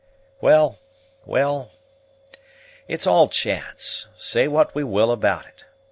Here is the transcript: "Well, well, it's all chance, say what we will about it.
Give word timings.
"Well, 0.41 0.79
well, 1.27 1.69
it's 2.87 3.05
all 3.05 3.29
chance, 3.29 4.07
say 4.17 4.47
what 4.47 4.73
we 4.73 4.83
will 4.83 5.11
about 5.11 5.45
it. 5.45 5.65